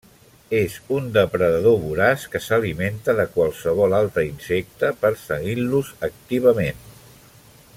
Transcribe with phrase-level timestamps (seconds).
[0.59, 6.81] És un depredador voraç que s'alimenta de qualsevol altre insecte, perseguint-los activament.